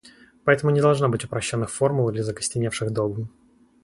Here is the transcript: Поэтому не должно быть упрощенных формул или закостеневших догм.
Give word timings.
Поэтому 0.45 0.71
не 0.71 0.81
должно 0.81 1.09
быть 1.09 1.25
упрощенных 1.25 1.69
формул 1.69 2.09
или 2.09 2.21
закостеневших 2.21 2.89
догм. 2.91 3.29